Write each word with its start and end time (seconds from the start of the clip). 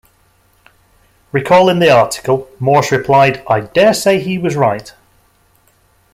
Recalling 1.31 1.77
the 1.77 1.91
article, 1.91 2.49
Morse 2.59 2.91
replied: 2.91 3.43
I 3.47 3.59
daresay 3.59 4.17
he 4.19 4.39
was 4.39 4.55
right! 4.55 4.91